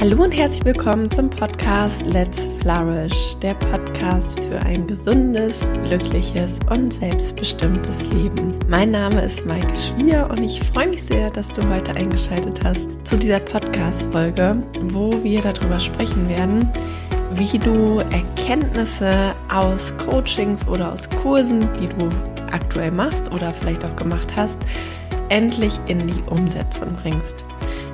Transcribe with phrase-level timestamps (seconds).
[0.00, 6.90] Hallo und herzlich willkommen zum Podcast Let's Flourish, der Podcast für ein gesundes, glückliches und
[6.90, 8.58] selbstbestimmtes Leben.
[8.66, 12.88] Mein Name ist Maike Schwier und ich freue mich sehr, dass du heute eingeschaltet hast
[13.04, 16.66] zu dieser Podcast-Folge, wo wir darüber sprechen werden,
[17.34, 22.08] wie du Erkenntnisse aus Coachings oder aus Kursen, die du
[22.50, 24.60] aktuell machst oder vielleicht auch gemacht hast,
[25.28, 27.44] endlich in die Umsetzung bringst.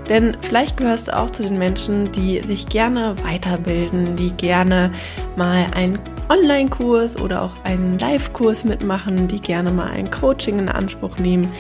[0.09, 4.93] Denn vielleicht gehörst du auch zu den Menschen, die sich gerne weiterbilden, die gerne
[5.37, 11.19] mal einen Online-Kurs oder auch einen Live-Kurs mitmachen, die gerne mal ein Coaching in Anspruch
[11.19, 11.53] nehmen.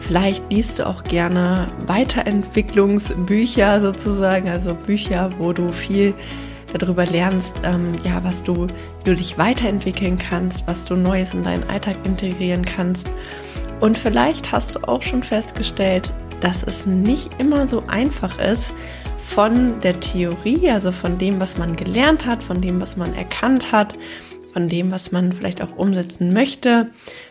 [0.00, 6.14] Vielleicht liest du auch gerne Weiterentwicklungsbücher sozusagen, also Bücher, wo du viel
[6.78, 11.44] darüber lernst, ähm, ja, was du, wie du dich weiterentwickeln kannst, was du Neues in
[11.44, 13.08] deinen Alltag integrieren kannst.
[13.80, 16.12] Und vielleicht hast du auch schon festgestellt,
[16.44, 18.74] dass es nicht immer so einfach ist,
[19.16, 23.72] von der Theorie, also von dem, was man gelernt hat, von dem, was man erkannt
[23.72, 23.96] hat,
[24.52, 26.90] von dem, was man vielleicht auch umsetzen möchte,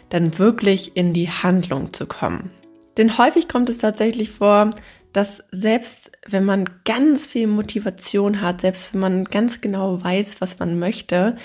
[0.09, 2.49] dann wirklich in die Handlung zu kommen.
[2.97, 4.71] Denn häufig kommt es tatsächlich vor,
[5.13, 10.57] dass selbst wenn man ganz viel Motivation hat, selbst wenn man ganz genau weiß, was
[10.57, 11.35] man möchte,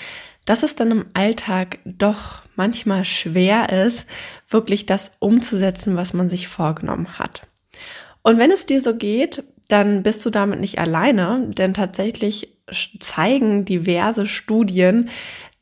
[0.46, 4.06] dass es dann im Alltag doch manchmal schwer ist,
[4.48, 7.42] wirklich das umzusetzen, was man sich vorgenommen hat.
[8.28, 12.58] Und wenn es dir so geht, dann bist du damit nicht alleine, denn tatsächlich
[13.00, 15.08] zeigen diverse Studien,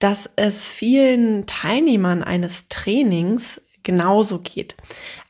[0.01, 4.75] dass es vielen Teilnehmern eines Trainings genauso geht.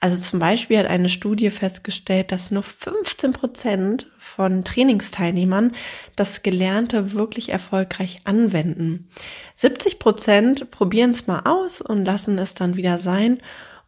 [0.00, 5.72] Also zum Beispiel hat eine Studie festgestellt, dass nur 15 Prozent von Trainingsteilnehmern
[6.16, 9.10] das Gelernte wirklich erfolgreich anwenden.
[9.56, 13.42] 70 Prozent probieren es mal aus und lassen es dann wieder sein.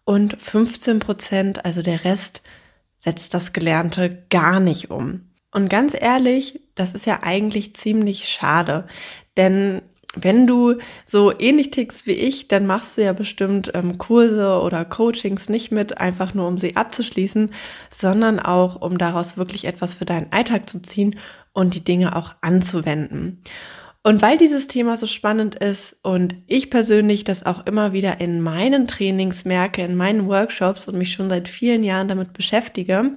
[0.04, 2.42] Und 15 Prozent, also der Rest,
[2.98, 5.30] setzt das Gelernte gar nicht um.
[5.52, 8.86] Und ganz ehrlich, das ist ja eigentlich ziemlich schade,
[9.36, 9.82] denn
[10.14, 14.84] wenn du so ähnlich tickst wie ich, dann machst du ja bestimmt ähm, Kurse oder
[14.84, 17.53] Coachings nicht mit, einfach nur um sie abzuschließen,
[17.91, 21.19] sondern auch um daraus wirklich etwas für deinen Alltag zu ziehen
[21.53, 23.42] und die Dinge auch anzuwenden.
[24.03, 28.41] Und weil dieses Thema so spannend ist und ich persönlich das auch immer wieder in
[28.41, 33.16] meinen Trainings merke, in meinen Workshops und mich schon seit vielen Jahren damit beschäftige,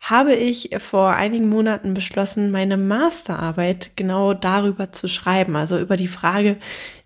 [0.00, 6.08] habe ich vor einigen Monaten beschlossen, meine Masterarbeit genau darüber zu schreiben, also über die
[6.08, 6.58] Frage,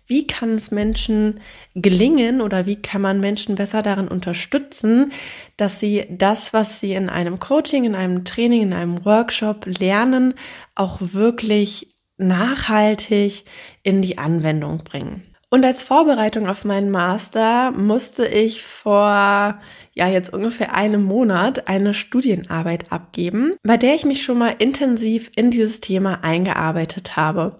[0.07, 1.39] wie kann es Menschen
[1.73, 5.13] gelingen oder wie kann man Menschen besser darin unterstützen,
[5.55, 10.33] dass sie das, was sie in einem Coaching, in einem Training, in einem Workshop lernen,
[10.75, 11.90] auch wirklich
[12.21, 13.43] nachhaltig
[13.83, 15.23] in die Anwendung bringen.
[15.53, 19.59] Und als Vorbereitung auf meinen Master musste ich vor
[19.93, 25.29] ja jetzt ungefähr einem Monat eine Studienarbeit abgeben, bei der ich mich schon mal intensiv
[25.35, 27.57] in dieses Thema eingearbeitet habe.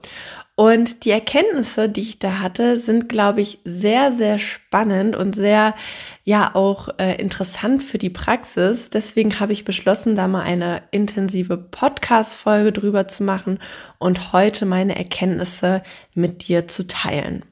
[0.55, 5.73] Und die Erkenntnisse, die ich da hatte, sind, glaube ich, sehr, sehr spannend und sehr,
[6.23, 8.89] ja, auch äh, interessant für die Praxis.
[8.89, 13.59] Deswegen habe ich beschlossen, da mal eine intensive Podcast-Folge drüber zu machen
[13.97, 15.83] und heute meine Erkenntnisse
[16.13, 17.43] mit dir zu teilen.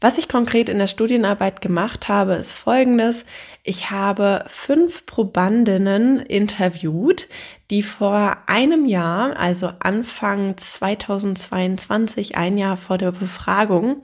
[0.00, 3.24] Was ich konkret in der Studienarbeit gemacht habe, ist Folgendes.
[3.64, 7.28] Ich habe fünf Probandinnen interviewt,
[7.70, 14.02] die vor einem Jahr, also Anfang 2022, ein Jahr vor der Befragung,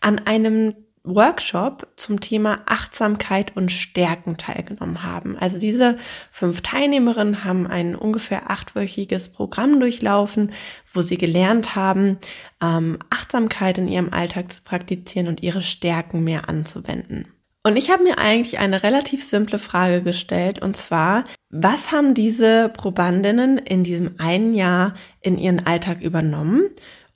[0.00, 5.36] an einem Workshop zum Thema Achtsamkeit und Stärken teilgenommen haben.
[5.36, 5.98] Also diese
[6.30, 10.52] fünf Teilnehmerinnen haben ein ungefähr achtwöchiges Programm durchlaufen,
[10.92, 12.18] wo sie gelernt haben,
[12.62, 17.26] ähm, Achtsamkeit in ihrem Alltag zu praktizieren und ihre Stärken mehr anzuwenden.
[17.64, 22.68] Und ich habe mir eigentlich eine relativ simple Frage gestellt, und zwar, was haben diese
[22.70, 26.70] Probandinnen in diesem einen Jahr in ihren Alltag übernommen?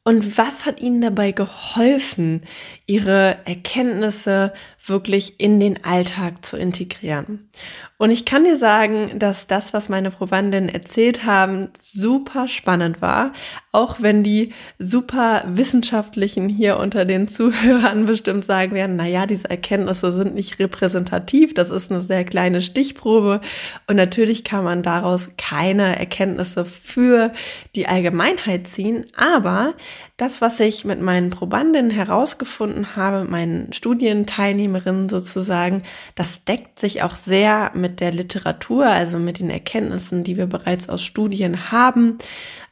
[0.06, 2.43] Und was hat ihnen dabei geholfen,
[2.87, 4.53] ihre Erkenntnisse
[4.84, 7.50] wirklich in den Alltag zu integrieren?
[7.99, 13.32] Und ich kann dir sagen, dass das, was meine Probandinnen erzählt haben, super spannend war.
[13.73, 19.49] Auch wenn die super Wissenschaftlichen hier unter den Zuhörern bestimmt sagen werden, na ja, diese
[19.49, 21.55] Erkenntnisse sind nicht repräsentativ.
[21.55, 23.41] Das ist eine sehr kleine Stichprobe.
[23.88, 27.32] Und natürlich kann man daraus keine Erkenntnisse für
[27.75, 29.06] die Allgemeinheit ziehen.
[29.17, 29.73] Aber
[30.16, 35.82] das, was ich mit meinen Probandinnen herausgefunden habe, meinen Studienteilnehmerinnen sozusagen,
[36.14, 40.88] das deckt sich auch sehr mit der Literatur, also mit den Erkenntnissen, die wir bereits
[40.88, 42.19] aus Studien haben.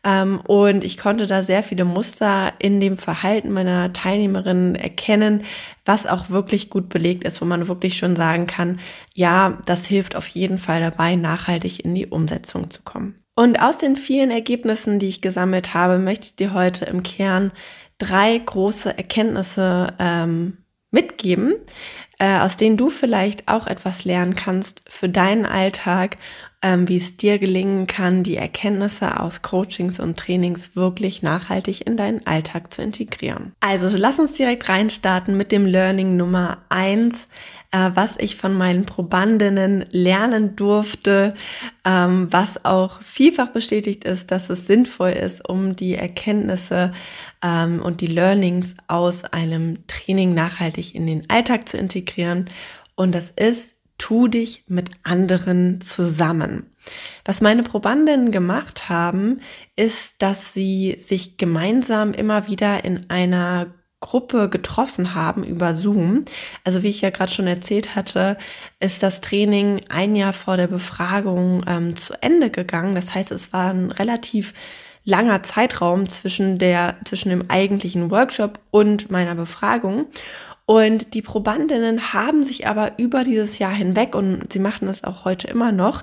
[0.05, 5.45] Ähm, und ich konnte da sehr viele Muster in dem Verhalten meiner Teilnehmerinnen erkennen,
[5.85, 8.81] was auch wirklich gut belegt ist, wo man wirklich schon sagen kann,
[9.15, 13.24] ja, das hilft auf jeden Fall dabei, nachhaltig in die Umsetzung zu kommen.
[13.35, 17.51] Und aus den vielen Ergebnissen, die ich gesammelt habe, möchte ich dir heute im Kern
[17.99, 20.59] drei große Erkenntnisse ähm,
[20.91, 21.55] mitgeben,
[22.19, 26.17] äh, aus denen du vielleicht auch etwas lernen kannst für deinen Alltag,
[26.63, 31.97] ähm, wie es dir gelingen kann, die Erkenntnisse aus Coachings und Trainings wirklich nachhaltig in
[31.97, 33.53] deinen Alltag zu integrieren.
[33.61, 37.29] Also lass uns direkt reinstarten mit dem Learning Nummer eins
[37.75, 41.35] äh, was ich von meinen Probandinnen lernen durfte,
[41.85, 46.93] ähm, was auch vielfach bestätigt ist, dass es sinnvoll ist, um die Erkenntnisse
[47.43, 52.49] ähm, und die Learnings aus einem Training nachhaltig in den Alltag zu integrieren.
[52.95, 56.71] Und das ist, tu dich mit anderen zusammen.
[57.25, 59.41] Was meine Probandinnen gemacht haben,
[59.75, 63.75] ist, dass sie sich gemeinsam immer wieder in einer
[64.05, 66.27] Gruppe getroffen haben über Zoom.
[66.63, 68.37] Also wie ich ja gerade schon erzählt hatte,
[68.79, 72.95] ist das Training ein Jahr vor der Befragung ähm, zu Ende gegangen.
[72.95, 74.53] Das heißt, es war ein relativ
[75.05, 80.07] langer Zeitraum zwischen der, zwischen dem eigentlichen Workshop und meiner Befragung.
[80.67, 85.25] Und die Probandinnen haben sich aber über dieses Jahr hinweg, und sie machen es auch
[85.25, 86.03] heute immer noch,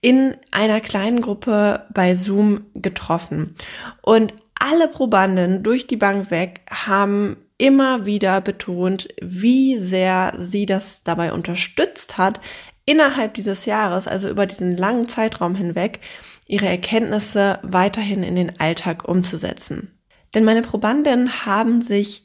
[0.00, 3.54] in einer kleinen Gruppe bei Zoom getroffen.
[4.02, 11.02] Und alle Probanden durch die Bank weg haben immer wieder betont, wie sehr sie das
[11.02, 12.40] dabei unterstützt hat,
[12.84, 16.00] innerhalb dieses Jahres, also über diesen langen Zeitraum hinweg,
[16.46, 19.98] ihre Erkenntnisse weiterhin in den Alltag umzusetzen.
[20.34, 22.24] Denn meine Probanden haben sich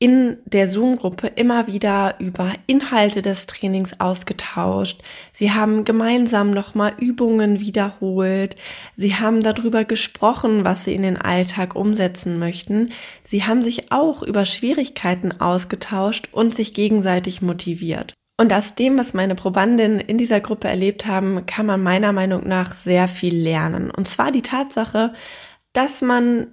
[0.00, 5.02] in der Zoom-Gruppe immer wieder über Inhalte des Trainings ausgetauscht.
[5.34, 8.56] Sie haben gemeinsam nochmal Übungen wiederholt.
[8.96, 12.92] Sie haben darüber gesprochen, was sie in den Alltag umsetzen möchten.
[13.24, 18.14] Sie haben sich auch über Schwierigkeiten ausgetauscht und sich gegenseitig motiviert.
[18.38, 22.48] Und aus dem, was meine Probandinnen in dieser Gruppe erlebt haben, kann man meiner Meinung
[22.48, 23.90] nach sehr viel lernen.
[23.90, 25.12] Und zwar die Tatsache,
[25.74, 26.46] dass man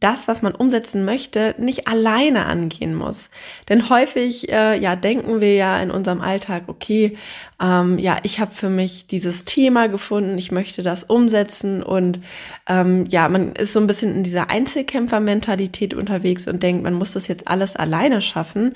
[0.00, 3.30] das, was man umsetzen möchte, nicht alleine angehen muss.
[3.68, 7.16] Denn häufig, äh, ja, denken wir ja in unserem Alltag, okay,
[7.62, 12.18] ähm, ja, ich habe für mich dieses Thema gefunden, ich möchte das umsetzen und
[12.66, 17.12] ähm, ja, man ist so ein bisschen in dieser Einzelkämpfermentalität unterwegs und denkt, man muss
[17.12, 18.74] das jetzt alles alleine schaffen.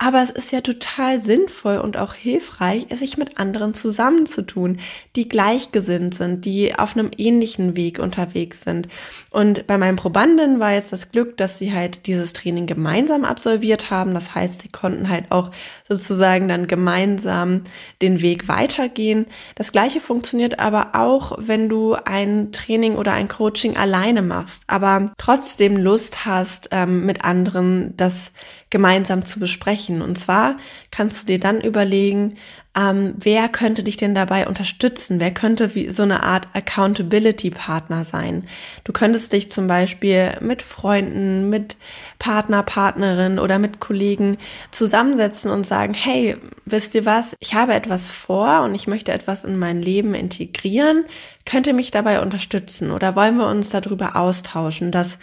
[0.00, 4.78] Aber es ist ja total sinnvoll und auch hilfreich, sich mit anderen zusammenzutun,
[5.16, 8.86] die gleichgesinnt sind, die auf einem ähnlichen Weg unterwegs sind.
[9.30, 13.90] Und bei meinen Probanden war jetzt das Glück, dass sie halt dieses Training gemeinsam absolviert
[13.90, 14.14] haben.
[14.14, 15.50] Das heißt, sie konnten halt auch
[15.88, 17.62] sozusagen dann gemeinsam
[18.00, 19.24] den Weg Weg weitergehen.
[19.54, 25.12] Das gleiche funktioniert aber auch, wenn du ein Training oder ein Coaching alleine machst, aber
[25.16, 28.32] trotzdem Lust hast, ähm, mit anderen das
[28.68, 30.02] gemeinsam zu besprechen.
[30.02, 30.58] Und zwar
[30.90, 32.36] kannst du dir dann überlegen,
[32.78, 35.18] ähm, wer könnte dich denn dabei unterstützen?
[35.18, 38.46] Wer könnte wie so eine Art Accountability-Partner sein?
[38.84, 41.76] Du könntest dich zum Beispiel mit Freunden, mit
[42.20, 44.38] Partner, Partnerin oder mit Kollegen
[44.70, 46.36] zusammensetzen und sagen, hey,
[46.66, 47.34] wisst ihr was?
[47.40, 51.04] Ich habe etwas vor und ich möchte etwas in mein Leben integrieren.
[51.46, 52.92] Könnt ihr mich dabei unterstützen?
[52.92, 55.18] Oder wollen wir uns darüber austauschen, dass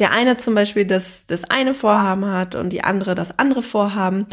[0.00, 4.26] der eine zum Beispiel das, das eine Vorhaben hat und die andere das andere Vorhaben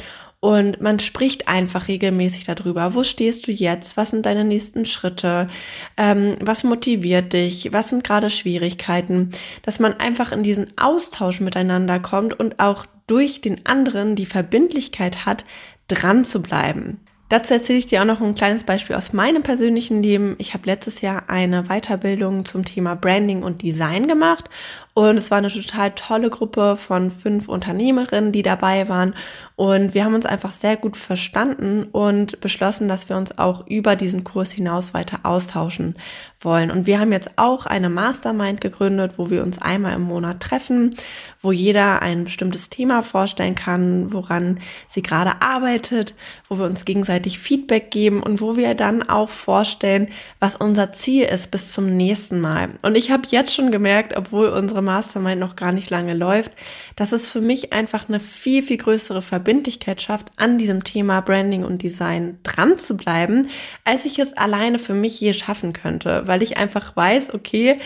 [0.43, 2.93] und man spricht einfach regelmäßig darüber.
[2.95, 3.95] Wo stehst du jetzt?
[3.95, 5.47] Was sind deine nächsten Schritte?
[5.95, 7.71] Ähm, was motiviert dich?
[7.71, 9.31] Was sind gerade Schwierigkeiten?
[9.61, 15.25] Dass man einfach in diesen Austausch miteinander kommt und auch durch den anderen die Verbindlichkeit
[15.25, 15.45] hat,
[15.87, 16.99] dran zu bleiben.
[17.29, 20.35] Dazu erzähle ich dir auch noch ein kleines Beispiel aus meinem persönlichen Leben.
[20.39, 24.49] Ich habe letztes Jahr eine Weiterbildung zum Thema Branding und Design gemacht
[24.95, 29.15] und es war eine total tolle Gruppe von fünf Unternehmerinnen, die dabei waren.
[29.55, 33.95] Und wir haben uns einfach sehr gut verstanden und beschlossen, dass wir uns auch über
[33.95, 35.95] diesen Kurs hinaus weiter austauschen
[36.41, 36.69] wollen.
[36.69, 40.95] Und wir haben jetzt auch eine Mastermind gegründet, wo wir uns einmal im Monat treffen,
[41.41, 46.13] wo jeder ein bestimmtes Thema vorstellen kann, woran sie gerade arbeitet,
[46.49, 50.09] wo wir uns gegenseitig Feedback geben und wo wir dann auch vorstellen,
[50.39, 52.69] was unser Ziel ist bis zum nächsten Mal.
[52.81, 56.51] Und ich habe jetzt schon gemerkt, obwohl unsere Mastermind noch gar nicht lange läuft,
[56.95, 61.63] dass es für mich einfach eine viel, viel größere Verbindlichkeit schafft, an diesem Thema Branding
[61.63, 63.49] und Design dran zu bleiben,
[63.83, 67.79] als ich es alleine für mich je schaffen könnte, weil ich einfach weiß, okay,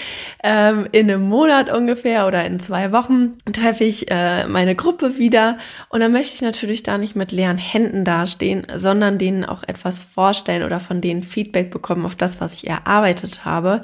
[0.44, 5.58] ähm, in einem Monat ungefähr oder in zwei Wochen treffe ich äh, meine Gruppe wieder
[5.90, 10.00] und dann möchte ich natürlich da nicht mit leeren Händen dastehen, sondern denen auch etwas
[10.00, 13.82] vorstellen oder von denen Feedback bekommen auf das, was ich erarbeitet habe.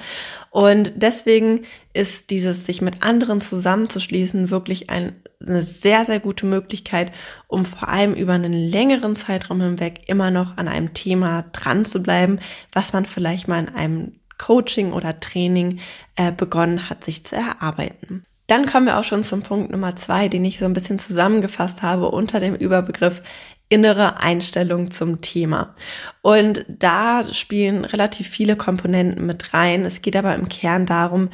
[0.54, 7.12] Und deswegen ist dieses sich mit anderen zusammenzuschließen wirklich ein, eine sehr, sehr gute Möglichkeit,
[7.48, 12.04] um vor allem über einen längeren Zeitraum hinweg immer noch an einem Thema dran zu
[12.04, 12.40] bleiben,
[12.72, 15.80] was man vielleicht mal in einem Coaching oder Training
[16.18, 18.24] äh, begonnen hat, sich zu erarbeiten.
[18.46, 21.82] Dann kommen wir auch schon zum Punkt Nummer zwei, den ich so ein bisschen zusammengefasst
[21.82, 23.24] habe unter dem Überbegriff
[23.74, 25.74] innere Einstellung zum Thema.
[26.22, 29.84] Und da spielen relativ viele Komponenten mit rein.
[29.84, 31.30] Es geht aber im Kern darum,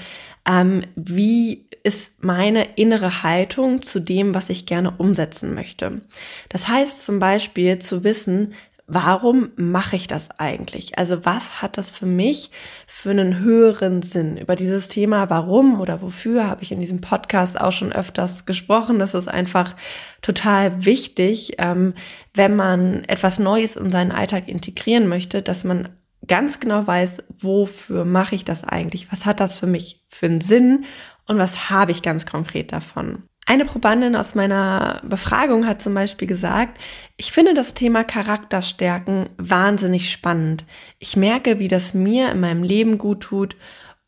[0.48, 6.00] ähm, wie ist meine innere Haltung zu dem, was ich gerne umsetzen möchte.
[6.48, 8.54] Das heißt zum Beispiel zu wissen,
[8.90, 10.98] warum mache ich das eigentlich?
[10.98, 12.50] Also was hat das für mich
[12.88, 14.38] für einen höheren Sinn?
[14.38, 19.00] Über dieses Thema warum oder wofür habe ich in diesem Podcast auch schon öfters gesprochen.
[19.00, 19.76] Das ist einfach
[20.22, 21.94] total wichtig, ähm,
[22.34, 25.90] wenn man etwas Neues in seinen Alltag integrieren möchte, dass man
[26.28, 29.12] ganz genau weiß, wofür mache ich das eigentlich?
[29.12, 30.86] Was hat das für mich für einen Sinn?
[31.28, 33.24] Und was habe ich ganz konkret davon?
[33.50, 36.80] Eine Probandin aus meiner Befragung hat zum Beispiel gesagt,
[37.18, 40.66] ich finde das Thema Charakterstärken wahnsinnig spannend.
[41.00, 43.56] Ich merke, wie das mir in meinem Leben gut tut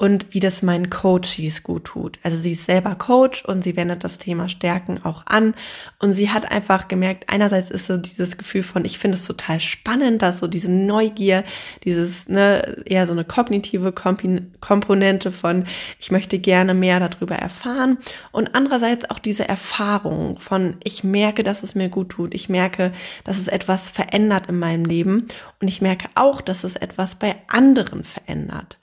[0.02, 2.18] und wie das meinen Coaches gut tut.
[2.24, 5.54] Also sie ist selber Coach und sie wendet das Thema Stärken auch an
[6.00, 9.60] und sie hat einfach gemerkt, einerseits ist so dieses Gefühl von, ich finde es total
[9.60, 11.44] spannend, dass so diese Neugier,
[11.84, 15.68] dieses, ne, eher so eine kognitive Komponente von,
[16.00, 18.00] ich möchte gerne mehr darüber erfahren
[18.32, 22.92] und andererseits auch diese Erfahrung von, ich merke, dass es mir gut tut, ich merke,
[23.24, 25.28] dass es etwas verändert in meinem Leben
[25.62, 28.80] und ich merke auch, dass es etwas bei anderen verändert.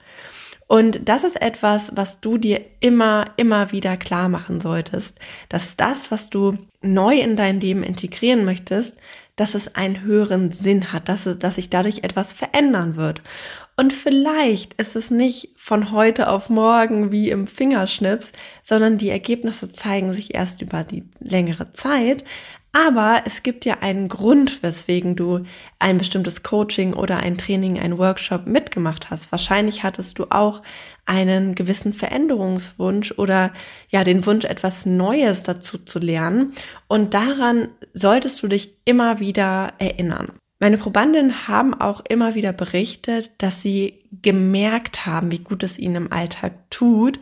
[0.68, 6.10] Und das ist etwas, was du dir immer, immer wieder klar machen solltest, dass das,
[6.10, 8.98] was du neu in dein Leben integrieren möchtest,
[9.34, 13.22] dass es einen höheren Sinn hat, dass, es, dass sich dadurch etwas verändern wird.
[13.76, 19.70] Und vielleicht ist es nicht von heute auf morgen wie im Fingerschnips, sondern die Ergebnisse
[19.70, 22.24] zeigen sich erst über die längere Zeit.
[22.86, 25.44] Aber es gibt ja einen Grund, weswegen du
[25.80, 29.32] ein bestimmtes Coaching oder ein Training, ein Workshop mitgemacht hast.
[29.32, 30.62] Wahrscheinlich hattest du auch
[31.04, 33.52] einen gewissen Veränderungswunsch oder
[33.88, 36.52] ja den Wunsch, etwas Neues dazu zu lernen.
[36.86, 40.28] Und daran solltest du dich immer wieder erinnern.
[40.60, 45.96] Meine Probandinnen haben auch immer wieder berichtet, dass sie gemerkt haben, wie gut es ihnen
[45.96, 47.18] im Alltag tut,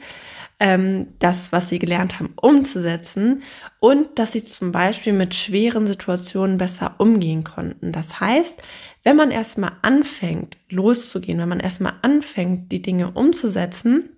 [0.59, 3.43] ähm, das, was sie gelernt haben, umzusetzen
[3.79, 7.93] und dass sie zum Beispiel mit schweren Situationen besser umgehen konnten.
[7.93, 8.63] Das heißt,
[9.03, 14.11] wenn man erstmal anfängt, loszugehen, wenn man erstmal anfängt, die Dinge umzusetzen,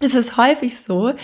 [0.00, 1.14] ist es häufig so,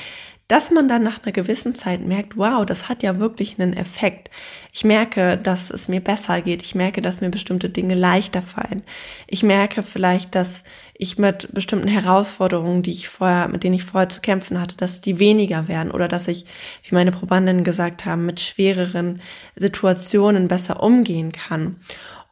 [0.52, 4.28] dass man dann nach einer gewissen Zeit merkt, wow, das hat ja wirklich einen Effekt.
[4.70, 6.62] Ich merke, dass es mir besser geht.
[6.62, 8.82] Ich merke, dass mir bestimmte Dinge leichter fallen.
[9.26, 14.10] Ich merke vielleicht, dass ich mit bestimmten Herausforderungen, die ich vorher, mit denen ich vorher
[14.10, 16.44] zu kämpfen hatte, dass die weniger werden oder dass ich,
[16.82, 19.22] wie meine Probandinnen gesagt haben, mit schwereren
[19.56, 21.76] Situationen besser umgehen kann.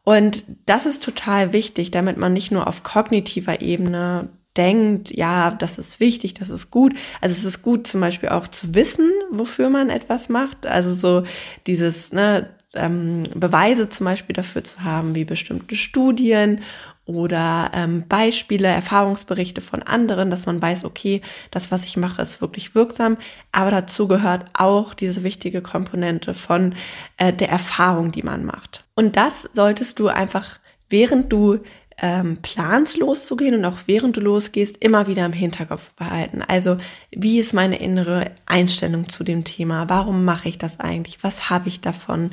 [0.05, 4.29] Und das ist total wichtig, damit man nicht nur auf kognitiver Ebene
[4.61, 6.95] denkt, ja, das ist wichtig, das ist gut.
[7.23, 10.67] Also es ist gut zum Beispiel auch zu wissen, wofür man etwas macht.
[10.67, 11.25] Also so
[11.67, 16.61] dieses, ne, ähm, Beweise zum Beispiel dafür zu haben, wie bestimmte Studien
[17.07, 22.41] oder ähm, Beispiele, Erfahrungsberichte von anderen, dass man weiß, okay, das, was ich mache, ist
[22.41, 23.17] wirklich wirksam.
[23.51, 26.75] Aber dazu gehört auch diese wichtige Komponente von
[27.17, 28.85] äh, der Erfahrung, die man macht.
[28.95, 31.59] Und das solltest du einfach, während du
[32.01, 36.43] ähm, planst loszugehen und auch während du losgehst, immer wieder im Hinterkopf behalten.
[36.43, 36.79] Also,
[37.11, 39.89] wie ist meine innere Einstellung zu dem Thema?
[39.89, 41.23] Warum mache ich das eigentlich?
[41.23, 42.31] Was habe ich davon?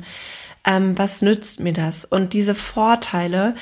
[0.64, 2.04] Ähm, was nützt mir das?
[2.04, 3.54] Und diese Vorteile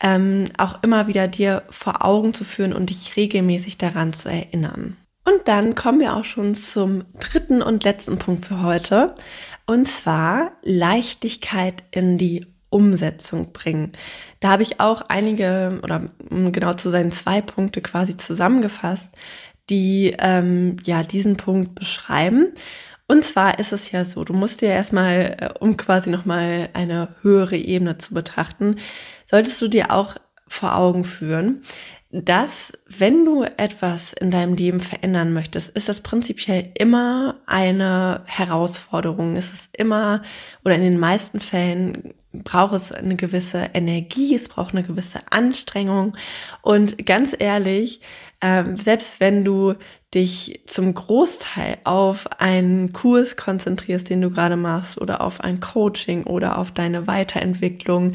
[0.00, 4.96] ähm, auch immer wieder dir vor Augen zu führen und dich regelmäßig daran zu erinnern.
[5.24, 9.14] Und dann kommen wir auch schon zum dritten und letzten Punkt für heute.
[9.66, 13.92] Und zwar Leichtigkeit in die Umsetzung bringen.
[14.40, 19.14] Da habe ich auch einige, oder um genau zu sein, zwei Punkte quasi zusammengefasst,
[19.70, 22.52] die ähm, ja diesen Punkt beschreiben.
[23.06, 27.08] Und zwar ist es ja so, du musst dir erstmal, äh, um quasi nochmal eine
[27.22, 28.76] höhere Ebene zu betrachten,
[29.26, 30.16] solltest du dir auch
[30.48, 31.62] vor Augen führen,
[32.10, 39.36] dass wenn du etwas in deinem Leben verändern möchtest, ist das prinzipiell immer eine Herausforderung.
[39.36, 40.22] Es ist immer
[40.62, 46.16] oder in den meisten Fällen braucht es eine gewisse Energie, es braucht eine gewisse Anstrengung.
[46.62, 48.00] Und ganz ehrlich,
[48.40, 49.74] äh, selbst wenn du
[50.14, 56.24] dich zum Großteil auf einen Kurs konzentrierst, den du gerade machst oder auf ein Coaching
[56.24, 58.12] oder auf deine Weiterentwicklung,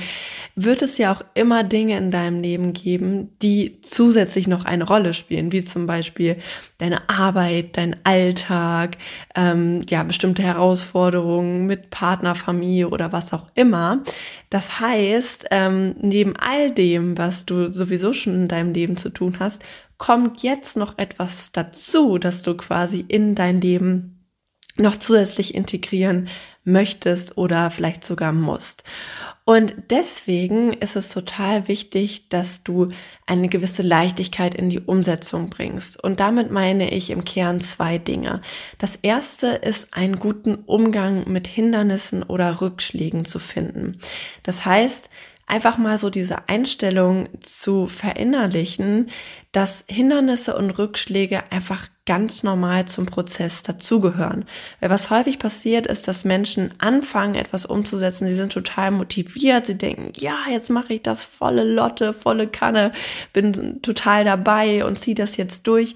[0.55, 5.15] wird es ja auch immer Dinge in deinem Leben geben, die zusätzlich noch eine Rolle
[5.15, 6.37] spielen, wie zum Beispiel
[6.77, 8.97] deine Arbeit, dein Alltag,
[9.35, 14.03] ähm, ja, bestimmte Herausforderungen mit Partner, Familie oder was auch immer.
[14.51, 19.37] Das heißt, ähm, neben all dem, was du sowieso schon in deinem Leben zu tun
[19.39, 19.63] hast,
[19.97, 24.17] kommt jetzt noch etwas dazu, dass du quasi in dein Leben
[24.77, 26.29] noch zusätzlich integrieren
[26.63, 28.83] möchtest oder vielleicht sogar musst.
[29.45, 32.89] Und deswegen ist es total wichtig, dass du
[33.25, 36.03] eine gewisse Leichtigkeit in die Umsetzung bringst.
[36.03, 38.41] Und damit meine ich im Kern zwei Dinge.
[38.77, 43.99] Das erste ist, einen guten Umgang mit Hindernissen oder Rückschlägen zu finden.
[44.43, 45.09] Das heißt,
[45.47, 49.09] einfach mal so diese Einstellung zu verinnerlichen,
[49.53, 54.45] dass Hindernisse und Rückschläge einfach ganz normal zum Prozess dazugehören.
[54.81, 58.27] Weil was häufig passiert ist, dass Menschen anfangen, etwas umzusetzen.
[58.27, 59.65] Sie sind total motiviert.
[59.65, 62.91] Sie denken, ja, jetzt mache ich das volle Lotte, volle Kanne,
[63.31, 65.95] bin total dabei und ziehe das jetzt durch.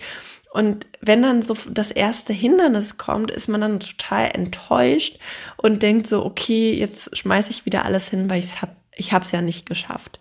[0.53, 5.17] Und wenn dann so das erste Hindernis kommt, ist man dann total enttäuscht
[5.55, 9.13] und denkt so, okay, jetzt schmeiße ich wieder alles hin, weil ich es habe ich
[9.13, 10.19] habe es ja nicht geschafft.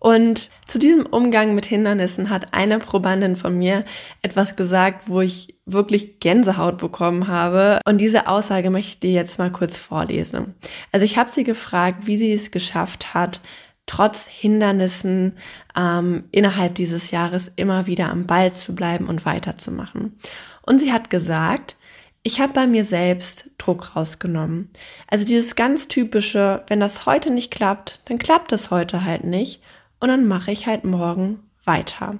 [0.00, 3.84] Und zu diesem Umgang mit Hindernissen hat eine Probandin von mir
[4.22, 7.80] etwas gesagt, wo ich wirklich Gänsehaut bekommen habe.
[7.84, 10.54] Und diese Aussage möchte ich dir jetzt mal kurz vorlesen.
[10.90, 13.42] Also ich habe sie gefragt, wie sie es geschafft hat,
[13.84, 15.36] trotz Hindernissen
[15.76, 20.18] ähm, innerhalb dieses Jahres immer wieder am Ball zu bleiben und weiterzumachen.
[20.62, 21.76] Und sie hat gesagt,
[22.22, 24.70] ich habe bei mir selbst Druck rausgenommen.
[25.06, 29.62] Also dieses ganz typische, wenn das heute nicht klappt, dann klappt es heute halt nicht
[30.00, 32.18] und dann mache ich halt morgen weiter.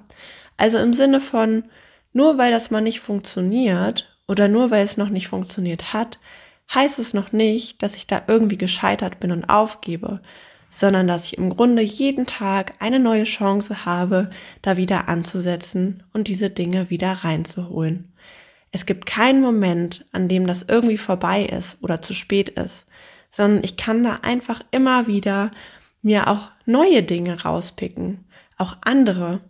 [0.57, 1.65] Also im Sinne von,
[2.13, 6.19] nur weil das mal nicht funktioniert oder nur weil es noch nicht funktioniert hat,
[6.73, 10.21] heißt es noch nicht, dass ich da irgendwie gescheitert bin und aufgebe,
[10.69, 14.29] sondern dass ich im Grunde jeden Tag eine neue Chance habe,
[14.61, 18.10] da wieder anzusetzen und diese Dinge wieder reinzuholen.
[18.71, 22.87] Es gibt keinen Moment, an dem das irgendwie vorbei ist oder zu spät ist,
[23.29, 25.51] sondern ich kann da einfach immer wieder
[26.01, 28.25] mir auch neue Dinge rauspicken,
[28.57, 29.41] auch andere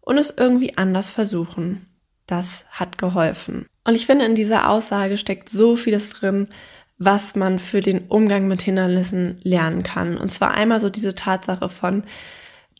[0.00, 1.86] und es irgendwie anders versuchen.
[2.26, 3.66] Das hat geholfen.
[3.84, 6.48] Und ich finde, in dieser Aussage steckt so vieles drin,
[6.98, 10.16] was man für den Umgang mit Hindernissen lernen kann.
[10.16, 12.04] Und zwar einmal so diese Tatsache von,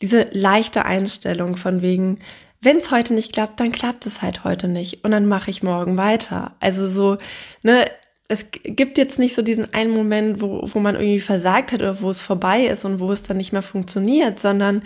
[0.01, 2.19] diese leichte Einstellung von wegen,
[2.67, 5.63] wenn es heute nicht klappt, dann klappt es halt heute nicht und dann mache ich
[5.63, 6.51] morgen weiter.
[6.59, 7.17] Also so,
[7.63, 7.85] ne,
[8.27, 12.01] es gibt jetzt nicht so diesen einen Moment, wo, wo man irgendwie versagt hat oder
[12.01, 14.83] wo es vorbei ist und wo es dann nicht mehr funktioniert, sondern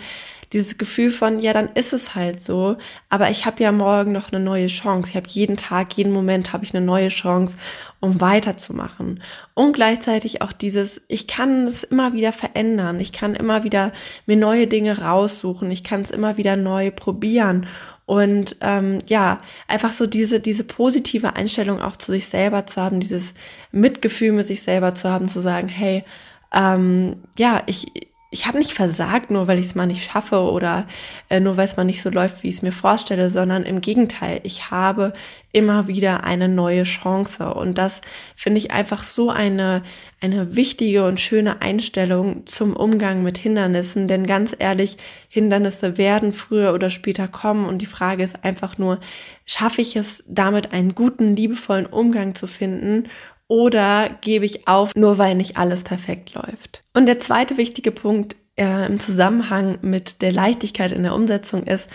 [0.52, 2.76] dieses Gefühl von, ja, dann ist es halt so,
[3.08, 5.10] aber ich habe ja morgen noch eine neue Chance.
[5.10, 7.56] Ich habe jeden Tag, jeden Moment habe ich eine neue Chance,
[8.00, 9.22] um weiterzumachen.
[9.54, 13.00] Und gleichzeitig auch dieses, ich kann es immer wieder verändern.
[13.00, 13.92] Ich kann immer wieder
[14.26, 15.70] mir neue Dinge raussuchen.
[15.70, 17.66] Ich kann es immer wieder neu probieren.
[18.04, 19.38] Und ähm, ja,
[19.68, 23.32] einfach so diese, diese positive Einstellung auch zu sich selber zu haben, dieses
[23.70, 26.04] Mitgefühl mit sich selber zu haben, zu sagen, hey,
[26.52, 27.86] ähm, ja, ich,
[28.32, 30.86] ich habe nicht versagt, nur weil ich es mal nicht schaffe oder
[31.28, 33.82] äh, nur weil es mal nicht so läuft, wie ich es mir vorstelle, sondern im
[33.82, 35.12] Gegenteil, ich habe
[35.52, 37.52] immer wieder eine neue Chance.
[37.52, 38.00] Und das
[38.34, 39.82] finde ich einfach so eine,
[40.22, 44.08] eine wichtige und schöne Einstellung zum Umgang mit Hindernissen.
[44.08, 44.96] Denn ganz ehrlich,
[45.28, 47.66] Hindernisse werden früher oder später kommen.
[47.66, 48.98] Und die Frage ist einfach nur,
[49.44, 53.10] schaffe ich es damit einen guten, liebevollen Umgang zu finden?
[53.48, 56.82] Oder gebe ich auf, nur weil nicht alles perfekt läuft.
[56.94, 61.90] Und der zweite wichtige Punkt äh, im Zusammenhang mit der Leichtigkeit in der Umsetzung ist,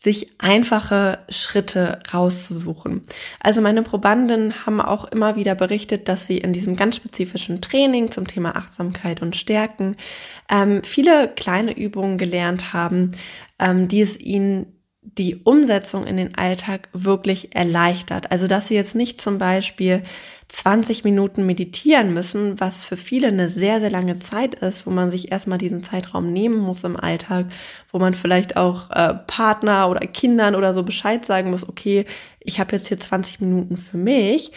[0.00, 3.02] sich einfache Schritte rauszusuchen.
[3.40, 8.12] Also meine Probanden haben auch immer wieder berichtet, dass sie in diesem ganz spezifischen Training
[8.12, 9.96] zum Thema Achtsamkeit und Stärken
[10.48, 13.10] ähm, viele kleine Übungen gelernt haben,
[13.58, 18.30] ähm, die es ihnen die Umsetzung in den Alltag wirklich erleichtert.
[18.30, 20.04] Also dass sie jetzt nicht zum Beispiel
[20.48, 25.10] 20 Minuten meditieren müssen, was für viele eine sehr, sehr lange Zeit ist, wo man
[25.10, 27.46] sich erstmal diesen Zeitraum nehmen muss im Alltag,
[27.92, 32.06] wo man vielleicht auch äh, Partner oder Kindern oder so Bescheid sagen muss, okay,
[32.40, 34.52] ich habe jetzt hier 20 Minuten für mich,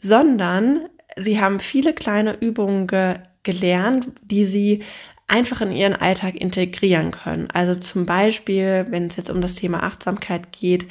[0.00, 4.82] sondern sie haben viele kleine Übungen ge gelernt, die sie
[5.28, 7.48] einfach in ihren Alltag integrieren können.
[7.52, 10.86] Also zum Beispiel, wenn es jetzt um das Thema Achtsamkeit geht,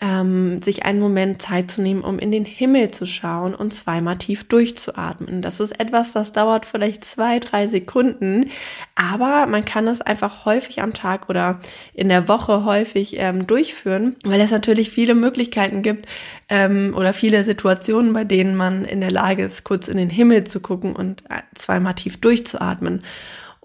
[0.00, 4.18] ähm, sich einen Moment Zeit zu nehmen, um in den Himmel zu schauen und zweimal
[4.18, 5.40] tief durchzuatmen.
[5.40, 8.50] Das ist etwas, das dauert vielleicht zwei, drei Sekunden,
[8.94, 11.60] aber man kann es einfach häufig am Tag oder
[11.94, 16.06] in der Woche häufig ähm, durchführen, weil es natürlich viele Möglichkeiten gibt
[16.48, 20.44] ähm, oder viele Situationen, bei denen man in der Lage ist, kurz in den Himmel
[20.44, 23.02] zu gucken und äh, zweimal tief durchzuatmen.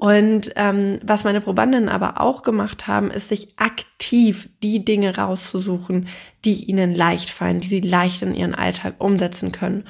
[0.02, 6.08] Und ähm, was meine Probandinnen aber auch gemacht haben, ist sich aktiv die Dinge rauszusuchen,
[6.44, 9.84] die ihnen leicht fallen, die sie leicht in ihren Alltag umsetzen können.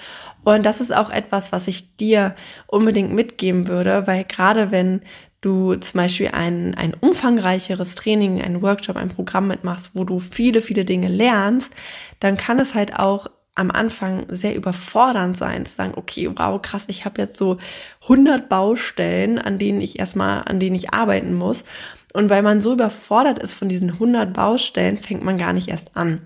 [0.43, 2.36] Und das ist auch etwas, was ich dir
[2.67, 5.00] unbedingt mitgeben würde, weil gerade wenn
[5.39, 10.60] du zum Beispiel ein, ein umfangreicheres Training, ein Workshop, ein Programm mitmachst, wo du viele,
[10.60, 11.71] viele Dinge lernst,
[12.19, 16.85] dann kann es halt auch am Anfang sehr überfordernd sein, zu sagen, okay, wow, krass,
[16.87, 17.57] ich habe jetzt so
[18.03, 21.65] 100 Baustellen, an denen ich erstmal, an denen ich arbeiten muss.
[22.13, 25.95] Und weil man so überfordert ist von diesen 100 Baustellen, fängt man gar nicht erst
[25.97, 26.21] an.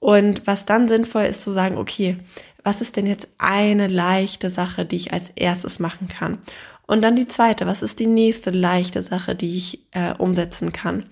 [0.00, 2.18] Und was dann sinnvoll ist zu sagen, okay,
[2.62, 6.38] was ist denn jetzt eine leichte Sache, die ich als erstes machen kann?
[6.86, 11.06] Und dann die zweite, was ist die nächste leichte Sache, die ich äh, umsetzen kann?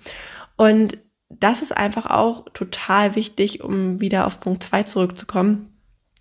[0.56, 5.70] Und das ist einfach auch total wichtig, um wieder auf Punkt zwei zurückzukommen,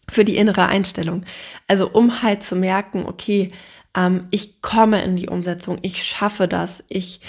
[0.09, 1.25] für die innere Einstellung.
[1.67, 3.51] Also um halt zu merken, okay,
[3.95, 7.21] ähm, ich komme in die Umsetzung, ich schaffe das, ich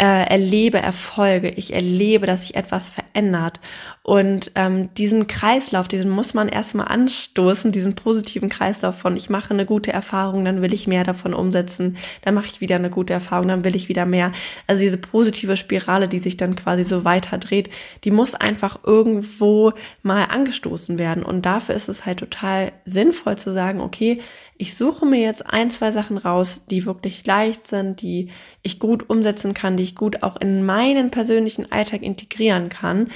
[0.00, 3.60] äh, erlebe Erfolge, ich erlebe, dass sich etwas verändert.
[4.02, 9.52] Und ähm, diesen Kreislauf, diesen muss man erstmal anstoßen, diesen positiven Kreislauf von ich mache
[9.52, 13.12] eine gute Erfahrung, dann will ich mehr davon umsetzen, dann mache ich wieder eine gute
[13.12, 14.32] Erfahrung, dann will ich wieder mehr.
[14.66, 17.68] Also diese positive Spirale, die sich dann quasi so weiter dreht,
[18.04, 21.22] die muss einfach irgendwo mal angestoßen werden.
[21.22, 24.20] Und dafür ist es halt total sinnvoll zu sagen, okay,
[24.60, 28.28] ich suche mir jetzt ein, zwei Sachen raus, die wirklich leicht sind, die
[28.62, 33.08] ich gut umsetzen kann, die ich gut auch in meinen persönlichen Alltag integrieren kann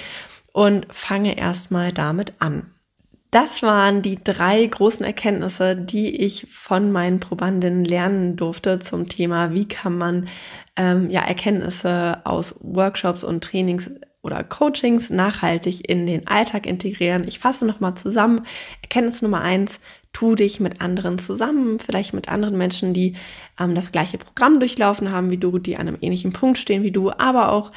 [0.53, 2.71] und fange erstmal damit an.
[3.31, 9.53] Das waren die drei großen Erkenntnisse, die ich von meinen Probandinnen lernen durfte zum Thema,
[9.53, 10.29] wie kann man
[10.77, 13.91] ähm, ja Erkenntnisse aus Workshops und Trainings
[14.23, 17.25] oder Coachings nachhaltig in den Alltag integrieren.
[17.29, 18.47] Ich fasse nochmal zusammen.
[18.81, 19.81] Erkenntnis Nummer eins,
[20.15, 23.17] tu dich mit anderen zusammen, vielleicht mit anderen Menschen, die
[23.61, 26.93] ähm, das gleiche Programm durchlaufen haben wie du, die an einem ähnlichen Punkt stehen wie
[26.93, 27.73] du, aber auch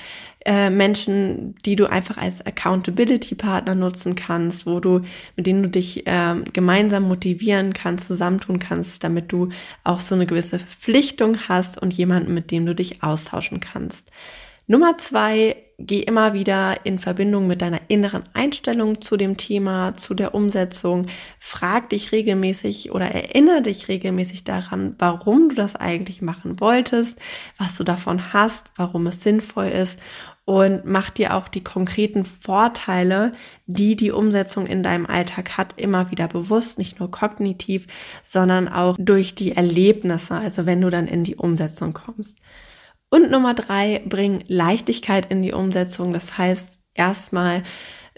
[0.46, 5.02] äh, Menschen, die du einfach als Accountability-Partner nutzen kannst, wo du,
[5.36, 9.50] mit denen du dich äh, gemeinsam motivieren kannst, zusammentun kannst, damit du
[9.84, 14.10] auch so eine gewisse Verpflichtung hast und jemanden, mit dem du dich austauschen kannst.
[14.68, 20.14] Nummer zwei, geh immer wieder in Verbindung mit deiner inneren Einstellung zu dem Thema, zu
[20.14, 21.08] der Umsetzung.
[21.40, 27.20] Frag dich regelmäßig oder erinnere dich regelmäßig daran, warum du das eigentlich machen wolltest,
[27.58, 30.00] was du davon hast, warum es sinnvoll ist
[30.48, 33.34] und mach dir auch die konkreten Vorteile,
[33.66, 37.86] die die Umsetzung in deinem Alltag hat, immer wieder bewusst, nicht nur kognitiv,
[38.24, 42.38] sondern auch durch die Erlebnisse, also wenn du dann in die Umsetzung kommst.
[43.10, 46.14] Und Nummer drei, bring Leichtigkeit in die Umsetzung.
[46.14, 47.64] Das heißt, erstmal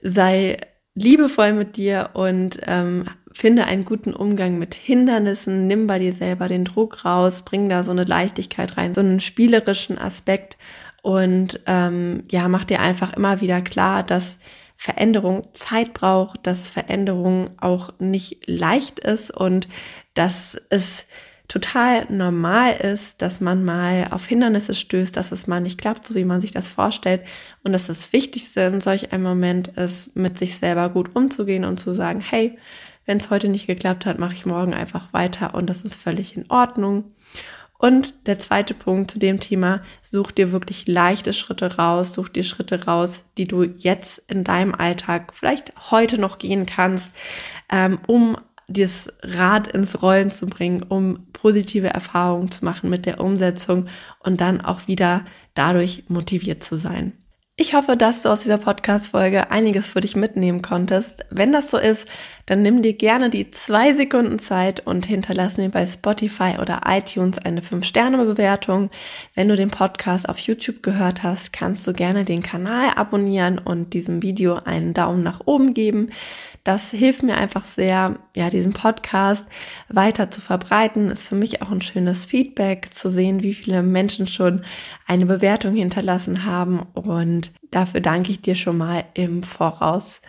[0.02, 0.58] sei
[0.96, 6.48] liebevoll mit dir und ähm, finde einen guten Umgang mit Hindernissen, nimm bei dir selber
[6.48, 10.58] den Druck raus, bring da so eine Leichtigkeit rein, so einen spielerischen Aspekt.
[11.02, 14.40] Und ähm, ja, mach dir einfach immer wieder klar, dass
[14.76, 19.68] Veränderung Zeit braucht, dass Veränderung auch nicht leicht ist und
[20.14, 21.06] dass es
[21.50, 26.16] total normal ist, dass man mal auf Hindernisse stößt, dass es mal nicht klappt, so
[26.16, 27.24] wie man sich das vorstellt.
[27.64, 31.80] Und dass das Wichtigste in solch einem Moment ist, mit sich selber gut umzugehen und
[31.80, 32.58] zu sagen, hey,
[33.06, 36.38] wenn es heute nicht geklappt hat, mache ich morgen einfach weiter und das ist völlig
[36.38, 37.12] in Ordnung.
[37.80, 42.44] Und der zweite Punkt zu dem Thema, such dir wirklich leichte Schritte raus, such dir
[42.44, 47.16] Schritte raus, die du jetzt in deinem Alltag vielleicht heute noch gehen kannst,
[47.72, 48.38] ähm, um
[48.70, 53.88] das Rad ins Rollen zu bringen, um positive Erfahrungen zu machen mit der Umsetzung
[54.20, 57.14] und dann auch wieder dadurch motiviert zu sein.
[57.62, 61.26] Ich hoffe, dass du aus dieser Podcast-Folge einiges für dich mitnehmen konntest.
[61.30, 62.08] Wenn das so ist,
[62.50, 67.38] dann nimm dir gerne die zwei Sekunden Zeit und hinterlass mir bei Spotify oder iTunes
[67.38, 68.90] eine 5-Sterne-Bewertung.
[69.36, 73.94] Wenn du den Podcast auf YouTube gehört hast, kannst du gerne den Kanal abonnieren und
[73.94, 76.10] diesem Video einen Daumen nach oben geben.
[76.64, 79.48] Das hilft mir einfach sehr, ja, diesen Podcast
[79.88, 81.12] weiter zu verbreiten.
[81.12, 84.66] Ist für mich auch ein schönes Feedback zu sehen, wie viele Menschen schon
[85.06, 86.82] eine Bewertung hinterlassen haben.
[86.94, 90.20] Und dafür danke ich dir schon mal im Voraus.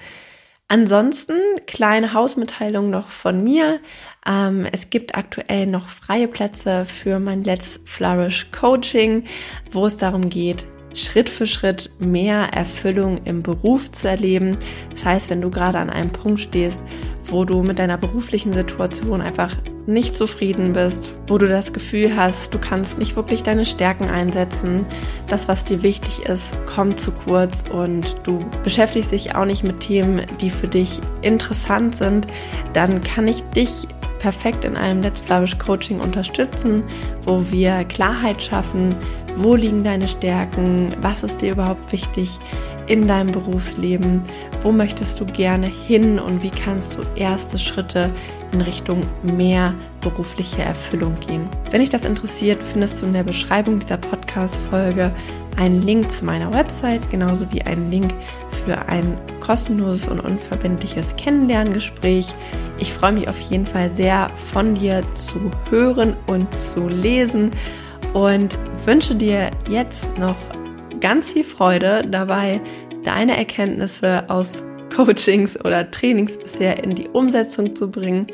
[0.73, 1.35] Ansonsten
[1.67, 3.81] kleine Hausmitteilung noch von mir.
[4.25, 9.25] Ähm, es gibt aktuell noch freie Plätze für mein Let's Flourish Coaching,
[9.73, 14.59] wo es darum geht, Schritt für Schritt mehr Erfüllung im Beruf zu erleben.
[14.93, 16.85] Das heißt, wenn du gerade an einem Punkt stehst,
[17.25, 22.53] wo du mit deiner beruflichen Situation einfach nicht zufrieden bist, wo du das Gefühl hast,
[22.55, 24.87] du kannst nicht wirklich deine Stärken einsetzen,
[25.29, 29.81] das, was dir wichtig ist, kommt zu kurz und du beschäftigst dich auch nicht mit
[29.81, 32.27] Themen, die für dich interessant sind,
[32.73, 33.89] dann kann ich dich
[34.19, 36.85] perfekt in einem Let's Flourish Coaching unterstützen,
[37.25, 38.95] wo wir Klarheit schaffen,
[39.37, 42.39] wo liegen deine Stärken, was ist dir überhaupt wichtig
[42.87, 44.21] in deinem Berufsleben,
[44.63, 48.13] wo möchtest du gerne hin und wie kannst du erste Schritte
[48.53, 51.49] in Richtung mehr berufliche Erfüllung gehen.
[51.71, 55.11] Wenn dich das interessiert, findest du in der Beschreibung dieser Podcast-Folge
[55.57, 58.13] einen Link zu meiner Website, genauso wie einen Link
[58.65, 62.27] für ein kostenloses und unverbindliches Kennenlerngespräch.
[62.79, 67.51] Ich freue mich auf jeden Fall sehr von dir zu hören und zu lesen
[68.15, 70.37] und wünsche dir jetzt noch
[71.01, 72.61] ganz viel Freude dabei,
[73.05, 78.27] deine Erkenntnisse aus Coachings oder Trainings bisher in die Umsetzung zu bringen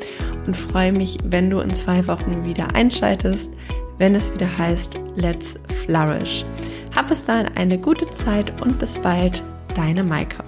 [0.45, 3.51] und freue mich, wenn du in zwei Wochen wieder einschaltest,
[3.97, 6.45] wenn es wieder heißt Let's Flourish.
[6.95, 9.43] Hab bis dahin eine gute Zeit und bis bald,
[9.75, 10.43] deine Maike.